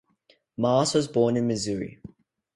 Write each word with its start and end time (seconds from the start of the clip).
Maas 0.57 0.95
was 0.95 1.07
born 1.07 1.37
in 1.37 1.45
Missouri. 1.45 2.01